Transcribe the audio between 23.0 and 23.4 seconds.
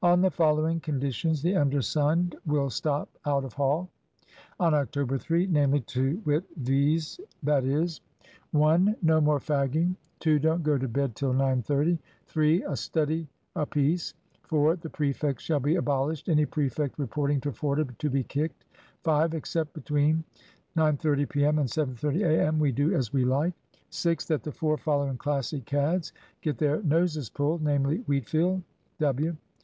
we